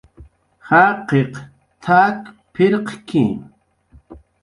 [0.67, 1.33] "Jaqiq
[1.83, 2.17] t""ak
[2.53, 3.23] pirqki"